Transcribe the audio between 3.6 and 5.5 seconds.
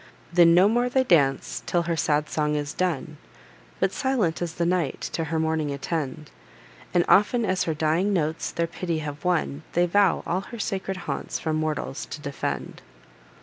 But, silent as the night, to her